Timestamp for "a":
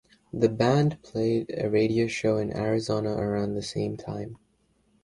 1.55-1.69